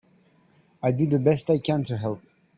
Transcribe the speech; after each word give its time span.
I 0.81 0.93
do 0.93 1.05
the 1.05 1.19
best 1.19 1.51
I 1.51 1.59
can 1.59 1.83
to 1.83 1.95
help. 1.95 2.23